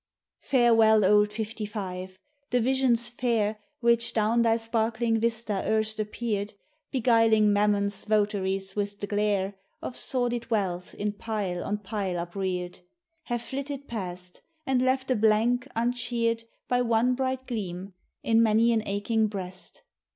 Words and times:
Farewell, 0.39 1.05
old 1.05 1.31
Fifty 1.31 1.67
five! 1.67 2.17
the 2.49 2.59
visions 2.59 3.07
fair 3.07 3.59
Which 3.81 4.13
down 4.13 4.41
thy 4.41 4.57
sparkling 4.57 5.19
vista 5.19 5.61
erst 5.63 5.99
appeared, 5.99 6.55
Beguiling 6.89 7.53
Mammon's 7.53 8.05
votaries 8.05 8.75
with 8.75 8.99
the 8.99 9.05
glare 9.05 9.53
Of 9.79 9.95
sordid 9.95 10.49
wealth 10.49 10.95
in 10.95 11.11
pile 11.13 11.63
on 11.63 11.77
pile 11.77 12.17
upreared, 12.17 12.79
Have 13.25 13.43
flitted 13.43 13.87
past, 13.87 14.41
and 14.65 14.81
left 14.81 15.11
a 15.11 15.15
blank, 15.15 15.67
uncheered 15.75 16.45
By 16.67 16.81
one 16.81 17.13
bright 17.13 17.45
gleam, 17.45 17.93
in 18.23 18.41
many 18.41 18.73
an 18.73 18.81
aching 18.87 19.27
breast. 19.27 19.83